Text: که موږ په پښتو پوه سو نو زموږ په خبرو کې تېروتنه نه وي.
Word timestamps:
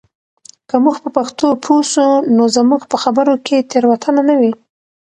که 0.69 0.75
موږ 0.83 0.95
په 1.03 1.09
پښتو 1.17 1.47
پوه 1.63 1.81
سو 1.93 2.05
نو 2.35 2.43
زموږ 2.57 2.81
په 2.91 2.97
خبرو 3.03 3.33
کې 3.45 3.57
تېروتنه 3.71 4.21
نه 4.29 4.35
وي. 4.39 4.53